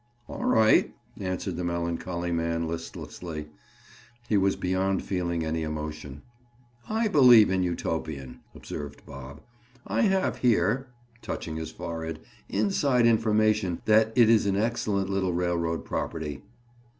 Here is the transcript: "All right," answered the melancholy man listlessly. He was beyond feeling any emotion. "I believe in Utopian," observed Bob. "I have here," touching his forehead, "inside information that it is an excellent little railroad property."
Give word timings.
"All 0.27 0.45
right," 0.45 0.95
answered 1.19 1.57
the 1.57 1.63
melancholy 1.63 2.31
man 2.31 2.67
listlessly. 2.67 3.49
He 4.27 4.35
was 4.35 4.55
beyond 4.55 5.03
feeling 5.03 5.45
any 5.45 5.61
emotion. 5.61 6.23
"I 6.89 7.07
believe 7.07 7.51
in 7.51 7.61
Utopian," 7.61 8.39
observed 8.55 9.05
Bob. 9.05 9.41
"I 9.85 10.01
have 10.01 10.37
here," 10.37 10.87
touching 11.21 11.57
his 11.57 11.69
forehead, 11.69 12.19
"inside 12.49 13.05
information 13.05 13.79
that 13.85 14.11
it 14.15 14.27
is 14.27 14.47
an 14.47 14.55
excellent 14.57 15.07
little 15.07 15.33
railroad 15.33 15.85
property." 15.85 16.41